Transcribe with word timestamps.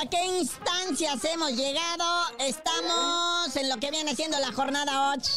a 0.00 0.06
qué 0.08 0.24
instancias 0.38 1.22
hemos 1.24 1.52
llegado. 1.52 2.04
Estamos 2.38 3.54
en 3.56 3.68
lo 3.68 3.76
que 3.76 3.90
viene 3.90 4.14
siendo 4.16 4.38
la 4.38 4.52
jornada 4.52 5.12
8. 5.14 5.30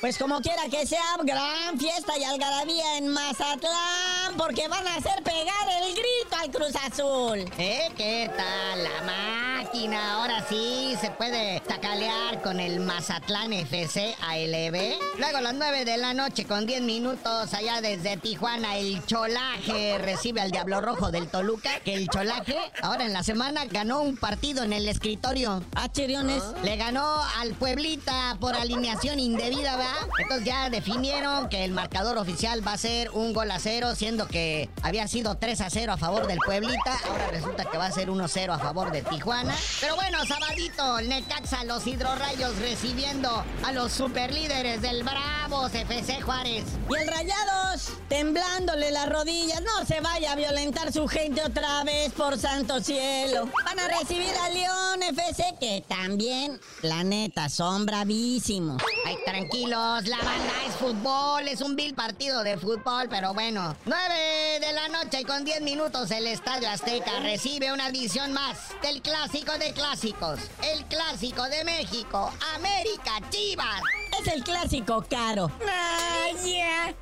Pues 0.00 0.18
como 0.18 0.40
quiera 0.40 0.68
que 0.68 0.86
sea, 0.86 1.16
gran 1.22 1.78
fiesta 1.78 2.18
y 2.18 2.24
algarabía 2.24 2.98
en 2.98 3.08
Mazatlán, 3.08 4.36
porque 4.36 4.68
van 4.68 4.86
a 4.86 4.96
hacer 4.96 5.22
pegar 5.22 5.68
el 5.82 5.92
grito 5.92 6.02
al 6.42 6.50
Cruz 6.50 6.74
Azul. 6.74 7.38
¿Eh? 7.56 7.88
¿Qué 7.96 8.28
tal? 8.36 8.82
La 8.82 9.60
máquina, 9.62 10.14
ahora 10.14 10.44
sí 10.48 10.96
se 11.00 11.10
puede 11.10 11.60
tacalear 11.60 12.42
con 12.42 12.58
el 12.58 12.80
Mazatlán 12.80 13.52
FC 13.52 14.16
ALB. 14.20 14.98
Luego 15.18 15.36
a 15.36 15.40
las 15.40 15.54
9 15.54 15.84
de 15.84 15.96
la 15.98 16.14
noche 16.14 16.44
con 16.44 16.66
10 16.66 16.82
minutos 16.82 17.54
allá 17.54 17.80
desde 17.80 18.16
Tijuana, 18.16 18.76
el 18.76 19.04
Cholaje 19.06 19.98
recibe 19.98 20.40
al 20.40 20.50
Diablo 20.50 20.80
Rojo 20.80 21.12
del 21.12 21.28
Toluca, 21.28 21.78
que 21.84 21.94
el 21.94 22.08
Cholaje 22.08 22.56
ahora 22.82 23.04
en 23.04 23.12
la 23.12 23.22
semana 23.22 23.64
ganó 23.66 24.02
un 24.02 24.16
partido 24.16 24.64
en 24.64 24.72
el 24.72 24.88
escritorio. 24.88 25.62
Ah, 25.76 25.92
chiriones. 25.92 26.42
Le 26.64 26.76
ganó 26.76 27.22
al 27.38 27.54
Pueblita 27.54 28.36
por 28.40 28.56
alineación 28.56 29.20
indebida, 29.20 29.76
¿verdad? 29.76 30.08
Entonces 30.18 30.46
ya 30.46 30.70
definieron 30.70 31.48
que 31.48 31.64
el 31.64 31.70
marcador 31.70 32.18
oficial 32.18 32.66
va 32.66 32.72
a 32.72 32.78
ser 32.78 33.10
un 33.10 33.32
gol 33.32 33.50
a 33.52 33.60
cero, 33.60 33.94
siendo 33.94 34.26
que 34.26 34.68
había 34.82 35.06
sido 35.06 35.36
3 35.36 35.60
a 35.60 35.70
0 35.70 35.92
a 35.92 35.96
favor 35.96 36.26
del 36.32 36.38
Pueblita. 36.46 36.98
Ahora 37.08 37.26
resulta 37.30 37.64
que 37.66 37.76
va 37.76 37.86
a 37.86 37.92
ser 37.92 38.08
1 38.08 38.24
a 38.24 38.28
0 38.28 38.52
a 38.54 38.58
favor 38.58 38.90
de 38.90 39.02
Tijuana. 39.02 39.54
Pero 39.80 39.96
bueno, 39.96 40.24
sabadito, 40.24 40.98
el 40.98 41.08
Necaxa, 41.10 41.64
los 41.64 41.86
hidrorrayos 41.86 42.58
recibiendo 42.58 43.44
a 43.62 43.72
los 43.72 43.92
superlíderes 43.92 44.80
del 44.80 45.02
Bravos 45.02 45.74
FC 45.74 46.22
Juárez. 46.22 46.64
Y 46.88 46.94
el 46.94 47.06
Rayados, 47.06 47.92
temblándole 48.08 48.90
las 48.90 49.10
rodillas, 49.10 49.60
no 49.60 49.84
se 49.84 50.00
vaya 50.00 50.32
a 50.32 50.36
violentar 50.36 50.90
su 50.90 51.06
gente 51.06 51.42
otra 51.44 51.84
vez, 51.84 52.12
por 52.12 52.38
santo 52.38 52.80
cielo. 52.80 53.48
Van 53.66 53.78
a 53.78 53.88
recibir 53.88 54.32
a 54.42 54.48
León 54.48 55.02
FC, 55.02 55.54
que 55.60 55.84
también, 55.86 56.58
la 56.80 57.04
neta, 57.04 57.50
son 57.50 57.84
bravísimos. 57.84 58.82
Ay, 59.04 59.16
tranquilos, 59.26 60.06
la 60.06 60.16
banda 60.16 60.52
es 60.66 60.74
fútbol, 60.76 61.46
es 61.48 61.60
un 61.60 61.76
vil 61.76 61.94
partido 61.94 62.42
de 62.42 62.56
fútbol, 62.56 63.08
pero 63.10 63.34
bueno. 63.34 63.76
9 63.84 64.60
de 64.60 64.72
la 64.72 64.88
noche 64.88 65.20
y 65.20 65.24
con 65.24 65.44
10 65.44 65.60
minutos 65.60 66.10
el 66.10 66.21
Estadio 66.26 66.68
Azteca 66.68 67.20
recibe 67.20 67.72
una 67.72 67.88
edición 67.88 68.32
más 68.32 68.58
del 68.82 69.02
clásico 69.02 69.52
de 69.58 69.72
clásicos, 69.72 70.40
el 70.62 70.84
clásico 70.84 71.44
de 71.44 71.64
México, 71.64 72.32
América 72.54 73.20
Chivas. 73.30 73.80
Es 74.20 74.28
el 74.28 74.44
clásico 74.44 75.04
caro. 75.08 75.50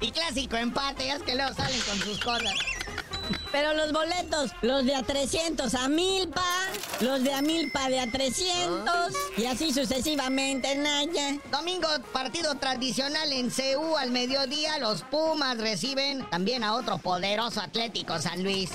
Y 0.00 0.10
clásico 0.10 0.56
empate, 0.56 1.10
es 1.10 1.22
que 1.22 1.34
luego 1.34 1.54
salen 1.54 1.80
con 1.80 1.98
sus 1.98 2.18
cosas. 2.20 2.54
Pero 3.52 3.74
los 3.74 3.92
boletos, 3.92 4.52
los 4.62 4.84
de 4.84 4.94
a 4.94 5.02
300 5.02 5.74
a 5.74 5.88
Milpa, 5.88 6.44
los 7.00 7.22
de 7.22 7.34
a 7.34 7.42
Milpa 7.42 7.88
de 7.88 7.98
a 8.00 8.10
300 8.10 9.12
y 9.36 9.46
así 9.46 9.72
sucesivamente, 9.72 10.76
Naya. 10.76 11.36
Domingo, 11.50 11.88
partido 12.12 12.54
tradicional 12.56 13.32
en 13.32 13.50
CU 13.50 13.96
al 13.96 14.10
mediodía. 14.12 14.78
Los 14.78 15.02
Pumas 15.02 15.58
reciben 15.58 16.28
también 16.30 16.62
a 16.62 16.74
otro 16.74 16.98
poderoso 16.98 17.60
Atlético 17.60 18.20
San 18.20 18.42
Luis. 18.44 18.70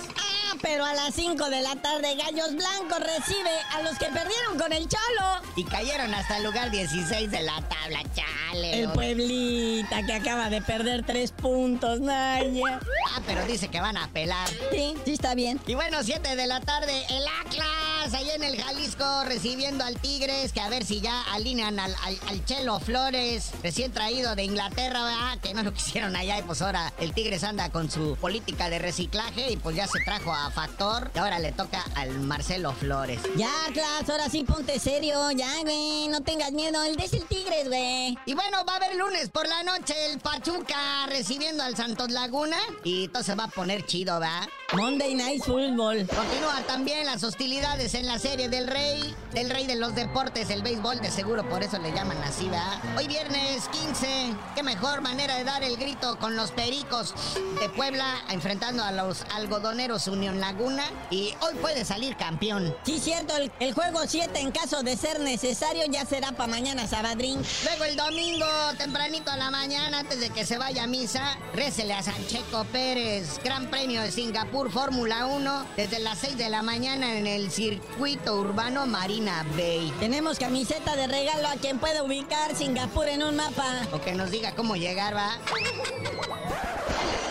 Pero 0.62 0.86
a 0.86 0.94
las 0.94 1.14
5 1.16 1.50
de 1.50 1.62
la 1.62 1.76
tarde 1.76 2.16
Gallos 2.16 2.56
Blancos 2.56 3.00
recibe 3.00 3.52
a 3.74 3.82
los 3.82 3.98
que 3.98 4.06
perdieron 4.06 4.58
con 4.58 4.72
el 4.74 4.88
Cholo. 4.88 5.42
Y 5.56 5.64
cayeron 5.64 6.14
hasta 6.14 6.38
el 6.38 6.44
lugar 6.44 6.72
16 6.72 7.30
de 7.32 7.42
la 7.42 7.62
tabla, 7.68 8.02
chale. 8.14 8.82
El 8.82 8.90
Pueblita 8.92 10.06
que 10.06 10.14
acaba 10.14 10.50
de 10.50 10.62
perder 10.62 11.06
3 11.06 11.32
puntos, 11.32 12.00
Naya. 12.00 12.80
Ah, 13.14 13.22
pero 13.26 13.46
dice 13.46 13.68
que 13.68 13.82
van 13.82 13.98
a 13.98 14.08
pelar. 14.10 14.48
Sí, 14.72 14.96
sí 15.06 15.14
está 15.14 15.36
bien. 15.36 15.60
Y 15.68 15.76
bueno, 15.76 16.04
7 16.04 16.36
de 16.36 16.48
la 16.48 16.62
tarde, 16.62 17.06
el 17.10 17.26
Atlas, 17.46 17.95
ahí 18.14 18.30
en 18.30 18.44
el 18.44 18.62
Jalisco, 18.62 19.24
recibiendo 19.26 19.84
al 19.84 20.00
Tigres, 20.00 20.54
que 20.54 20.62
a 20.62 20.70
ver 20.70 20.86
si 20.86 21.02
ya 21.02 21.24
alinean 21.34 21.80
al, 21.80 21.96
al, 22.04 22.46
Chelo 22.46 22.80
Flores, 22.80 23.52
recién 23.64 23.92
traído 23.92 24.36
de 24.36 24.44
Inglaterra, 24.44 25.04
¿verdad? 25.04 25.40
que 25.42 25.54
no 25.54 25.64
lo 25.64 25.74
quisieron 25.74 26.16
allá, 26.16 26.38
y 26.38 26.44
pues 26.44 26.62
ahora 26.62 26.94
el 27.00 27.14
Tigres 27.14 27.44
anda 27.44 27.70
con 27.70 27.90
su 27.90 28.16
política 28.18 28.70
de 28.70 28.80
reciclaje, 28.80 29.52
y 29.52 29.58
pues 29.58 29.76
ya 29.76 29.88
se 29.88 30.00
trajo 30.06 30.32
a 30.34 30.52
Factor, 30.52 31.10
y 31.16 31.20
ahora 31.20 31.40
le 31.40 31.52
toca 31.52 31.84
al 31.96 32.20
Marcelo 32.20 32.74
Flores. 32.74 33.22
Ya, 33.38 33.50
Atlas, 33.68 34.10
ahora 34.10 34.30
sí 34.30 34.44
ponte 34.44 34.80
serio, 34.80 35.32
ya, 35.32 35.62
güey, 35.62 36.08
no 36.10 36.22
tengas 36.22 36.52
miedo, 36.52 36.84
el 36.84 37.00
es 37.00 37.14
el 37.14 37.26
Tigres, 37.26 37.68
güey. 37.68 38.18
Y 38.26 38.34
bueno, 38.36 38.64
va 38.68 38.74
a 38.74 38.76
haber 38.76 38.96
lunes 38.96 39.30
por 39.30 39.48
la 39.48 39.64
noche 39.64 39.94
el 40.12 40.20
Pachuca 40.20 41.08
recibiendo 41.08 41.64
al 41.64 41.76
Santos 41.76 42.12
Laguna, 42.12 42.58
y 42.84 43.08
todo 43.08 43.24
se 43.24 43.34
va 43.34 43.46
a 43.46 43.50
poner 43.50 43.86
chido, 43.86 44.20
¿va? 44.20 44.48
Monday 44.74 45.16
Night 45.16 45.44
Football. 45.44 46.06
Continúan 46.08 46.64
también 46.68 47.06
las 47.06 47.24
hostilidades 47.24 47.95
en 47.96 48.08
la 48.08 48.20
serie 48.20 48.50
del 48.50 48.68
Rey, 48.68 49.16
del 49.34 49.50
Rey 49.50 49.68
de 49.68 49.76
los 49.76 49.96
Deportes, 49.96 50.50
el 50.50 50.62
béisbol 50.62 51.00
de 51.00 51.10
seguro, 51.12 51.48
por 51.48 51.64
eso 51.64 51.78
le 51.80 51.94
llaman 51.94 52.18
así, 52.24 52.46
¿verdad? 52.50 52.80
Hoy 52.98 53.08
viernes 53.08 53.70
15, 53.70 54.34
qué 54.54 54.64
mejor 54.64 55.02
manera 55.02 55.36
de 55.36 55.46
dar 55.46 55.64
el 55.64 55.78
grito 55.78 56.20
con 56.20 56.36
los 56.36 56.52
Pericos 56.52 57.14
de 57.60 57.70
Puebla, 57.70 58.06
enfrentando 58.30 58.84
a 58.84 58.92
los 58.92 59.24
algodoneros 59.34 60.08
Unión 60.08 60.42
Laguna, 60.42 60.84
y 61.10 61.34
hoy 61.42 61.56
puede 61.62 61.86
salir 61.86 62.18
campeón. 62.18 62.76
Sí, 62.84 63.00
cierto, 63.00 63.34
el, 63.60 63.74
juego 63.74 64.02
7 64.06 64.40
en 64.40 64.52
caso 64.52 64.84
de 64.84 64.98
ser 64.98 65.22
necesario 65.22 65.84
ya 65.90 66.06
será 66.06 66.34
para 66.34 66.48
mañana, 66.48 66.88
Sabadrín. 66.88 67.42
Luego 67.64 67.86
el 67.86 67.96
domingo, 67.96 68.46
tempranito 68.78 69.32
a 69.32 69.38
la 69.38 69.52
mañana, 69.52 70.00
antes 70.00 70.20
de 70.20 70.30
que 70.32 70.46
se 70.46 70.58
vaya 70.58 70.84
a 70.84 70.88
misa, 70.88 71.38
récele 71.54 71.94
a 71.94 72.04
Sancheco 72.04 72.66
Pérez, 72.66 73.40
Gran 73.44 73.70
Premio 73.70 74.02
de 74.02 74.12
Singapur 74.12 74.70
Fórmula 74.70 75.28
1 75.28 75.66
desde 75.78 76.00
las 76.00 76.20
6 76.20 76.38
de 76.38 76.50
la 76.50 76.62
mañana 76.62 77.18
en 77.18 77.28
el 77.28 77.52
circuito 77.86 78.40
urbano 78.40 78.86
Marina 78.86 79.46
Bay. 79.56 79.94
Tenemos 80.00 80.40
camiseta 80.40 80.96
de 80.96 81.08
regalo 81.08 81.48
a 81.48 81.54
quien 81.54 81.78
pueda 81.80 82.04
ubicar 82.04 82.56
Singapur 82.56 83.08
en 83.08 83.24
un 83.24 83.36
mapa. 83.36 83.88
O 83.92 84.02
que 84.02 84.14
nos 84.14 84.32
diga 84.32 84.54
cómo 84.54 84.76
llegar, 84.76 85.16
va. 85.16 85.32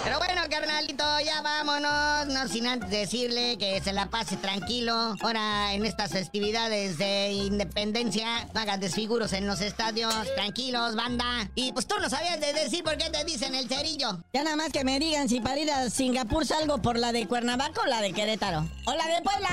Pero 0.04 0.18
bueno, 0.18 0.42
carnalito, 0.50 1.04
ya 1.24 1.42
vámonos. 1.42 2.26
No 2.26 2.48
sin 2.48 2.66
antes 2.66 2.90
decirle 2.90 3.56
que 3.58 3.80
se 3.80 3.92
la 3.92 4.06
pase 4.06 4.36
tranquilo. 4.36 5.16
Ahora, 5.22 5.72
en 5.72 5.84
estas 5.84 6.12
festividades 6.12 6.98
de 6.98 7.32
independencia, 7.32 8.46
no 8.54 8.60
hagan 8.60 8.80
desfiguros 8.80 9.32
en 9.32 9.46
los 9.46 9.60
estadios. 9.60 10.14
Tranquilos, 10.34 10.94
banda. 10.94 11.50
Y 11.54 11.72
pues 11.72 11.86
tú 11.86 11.96
no 12.00 12.08
sabías 12.08 12.38
de 12.38 12.52
decir 12.52 12.84
por 12.84 12.96
qué 12.96 13.10
te 13.10 13.24
dicen 13.24 13.54
el 13.54 13.68
cerillo. 13.68 14.20
Ya 14.32 14.44
nada 14.44 14.56
más 14.56 14.72
que 14.72 14.84
me 14.84 14.98
digan 14.98 15.28
si 15.28 15.40
para 15.40 15.58
ir 15.58 15.70
a 15.70 15.90
Singapur 15.90 16.46
salgo 16.46 16.78
por 16.78 16.98
la 16.98 17.12
de 17.12 17.26
Cuernavaca 17.26 17.80
o 17.82 17.86
la 17.86 18.00
de 18.00 18.12
Querétaro. 18.12 18.68
O 18.84 18.94
la 18.94 19.06
de 19.06 19.22
Puebla. 19.22 19.50